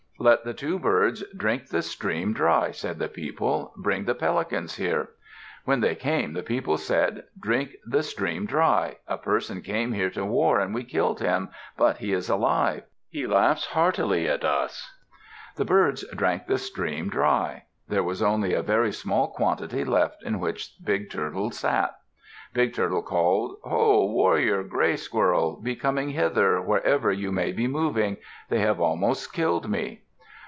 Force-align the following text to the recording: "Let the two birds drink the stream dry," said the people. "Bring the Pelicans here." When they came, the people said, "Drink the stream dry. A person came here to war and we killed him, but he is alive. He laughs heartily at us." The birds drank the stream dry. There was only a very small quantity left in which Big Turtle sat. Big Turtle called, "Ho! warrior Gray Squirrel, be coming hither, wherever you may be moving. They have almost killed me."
"Let 0.23 0.43
the 0.43 0.53
two 0.53 0.77
birds 0.77 1.23
drink 1.35 1.69
the 1.69 1.81
stream 1.81 2.31
dry," 2.33 2.69
said 2.69 2.99
the 2.99 3.07
people. 3.07 3.73
"Bring 3.75 4.05
the 4.05 4.13
Pelicans 4.13 4.75
here." 4.75 5.09
When 5.65 5.79
they 5.81 5.95
came, 5.95 6.33
the 6.33 6.43
people 6.43 6.77
said, 6.77 7.23
"Drink 7.39 7.71
the 7.87 8.03
stream 8.03 8.45
dry. 8.45 8.97
A 9.07 9.17
person 9.17 9.63
came 9.63 9.93
here 9.93 10.11
to 10.11 10.23
war 10.23 10.59
and 10.59 10.75
we 10.75 10.83
killed 10.83 11.21
him, 11.21 11.49
but 11.75 11.97
he 11.97 12.13
is 12.13 12.29
alive. 12.29 12.83
He 13.09 13.25
laughs 13.25 13.65
heartily 13.65 14.27
at 14.27 14.43
us." 14.45 14.91
The 15.55 15.65
birds 15.65 16.05
drank 16.15 16.45
the 16.45 16.59
stream 16.59 17.09
dry. 17.09 17.63
There 17.87 18.03
was 18.03 18.21
only 18.21 18.53
a 18.53 18.61
very 18.61 18.91
small 18.91 19.29
quantity 19.29 19.83
left 19.83 20.21
in 20.21 20.39
which 20.39 20.75
Big 20.83 21.09
Turtle 21.09 21.49
sat. 21.49 21.95
Big 22.53 22.75
Turtle 22.75 23.01
called, 23.01 23.57
"Ho! 23.63 24.05
warrior 24.05 24.61
Gray 24.61 24.97
Squirrel, 24.97 25.59
be 25.59 25.75
coming 25.75 26.09
hither, 26.09 26.61
wherever 26.61 27.11
you 27.11 27.31
may 27.31 27.51
be 27.51 27.65
moving. 27.67 28.17
They 28.49 28.59
have 28.59 28.79
almost 28.79 29.33
killed 29.33 29.67
me." 29.67 30.03